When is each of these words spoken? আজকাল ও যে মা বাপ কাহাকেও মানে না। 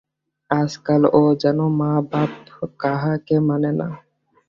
আজকাল 0.51 1.01
ও 1.11 1.21
যে 1.41 1.51
মা 1.79 1.91
বাপ 2.11 2.31
কাহাকেও 2.79 3.41
মানে 3.49 3.71
না। 3.79 3.87